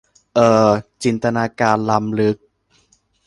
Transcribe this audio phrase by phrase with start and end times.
[0.35, 0.71] เอ่อ
[1.03, 2.37] จินตนาการล้ำลึก